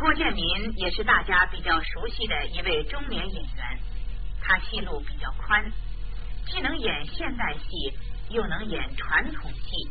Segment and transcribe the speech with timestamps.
[0.00, 3.78] 郭建民也是大家比较熟悉的一位中年演员，
[4.40, 5.70] 他戏路比较宽，
[6.46, 7.92] 既能演现代戏，
[8.30, 9.90] 又能演传统戏，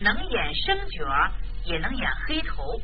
[0.00, 1.32] 能演生角，
[1.64, 2.78] 也能演黑头。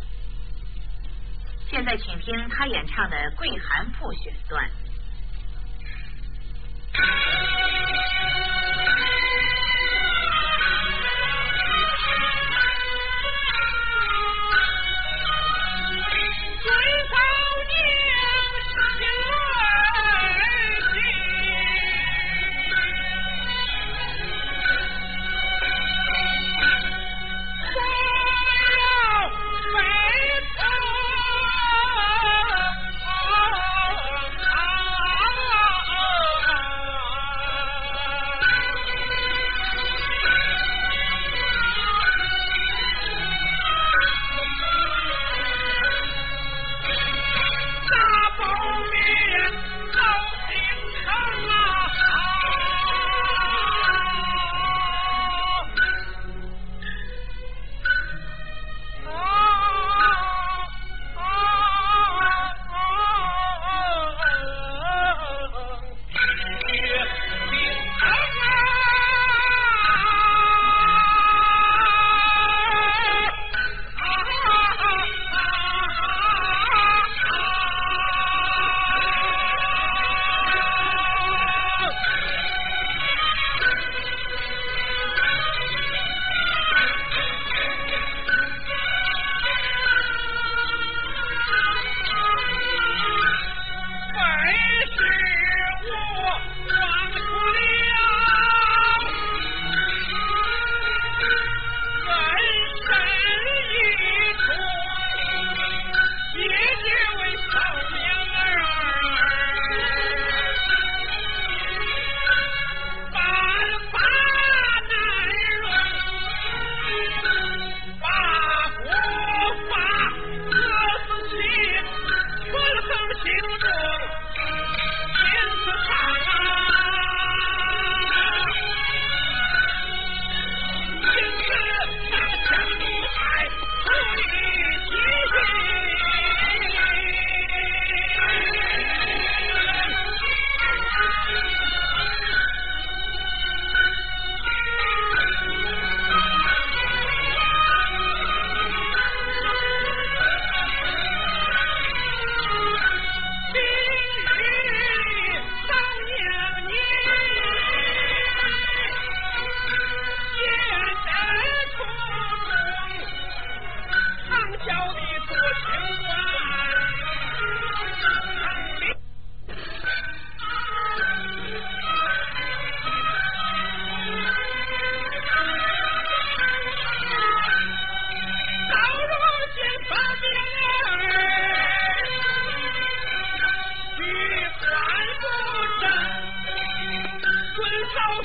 [1.68, 4.70] 现在请听他演唱的《桂寒赋》选段。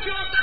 [0.06, 0.43] Thank you.